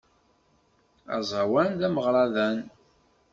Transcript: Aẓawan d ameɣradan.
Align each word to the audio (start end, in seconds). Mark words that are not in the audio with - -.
Aẓawan 1.15 1.69
d 1.79 1.81
ameɣradan. 1.87 2.57